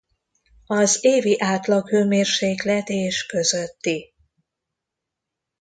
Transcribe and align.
Az 0.65 0.97
évi 1.01 1.35
átlaghőmérséklet 1.41 2.89
és 2.89 3.25
közötti. 3.25 4.13